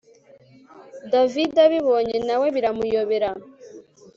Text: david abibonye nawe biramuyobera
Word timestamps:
david 1.11 1.53
abibonye 1.65 2.17
nawe 2.27 2.45
biramuyobera 2.55 3.29